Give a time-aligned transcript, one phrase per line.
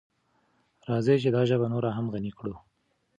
[0.89, 2.55] راځئ چې دا ژبه نوره هم غني کړو.